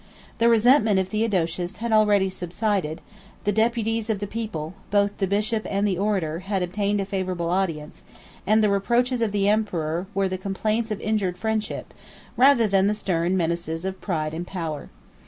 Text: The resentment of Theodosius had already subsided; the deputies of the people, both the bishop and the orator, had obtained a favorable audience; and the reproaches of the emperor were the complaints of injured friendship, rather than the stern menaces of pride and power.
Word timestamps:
The 0.39 0.49
resentment 0.49 0.97
of 0.99 1.09
Theodosius 1.09 1.77
had 1.77 1.91
already 1.91 2.27
subsided; 2.27 3.01
the 3.43 3.51
deputies 3.51 4.09
of 4.09 4.17
the 4.17 4.25
people, 4.25 4.73
both 4.89 5.15
the 5.19 5.27
bishop 5.27 5.63
and 5.69 5.87
the 5.87 5.99
orator, 5.99 6.39
had 6.39 6.63
obtained 6.63 6.99
a 6.99 7.05
favorable 7.05 7.51
audience; 7.51 8.01
and 8.47 8.63
the 8.63 8.69
reproaches 8.71 9.21
of 9.21 9.31
the 9.31 9.47
emperor 9.47 10.07
were 10.15 10.27
the 10.27 10.39
complaints 10.39 10.89
of 10.89 10.99
injured 11.01 11.37
friendship, 11.37 11.93
rather 12.35 12.67
than 12.67 12.87
the 12.87 12.95
stern 12.95 13.37
menaces 13.37 13.85
of 13.85 14.01
pride 14.01 14.33
and 14.33 14.47
power. 14.47 14.89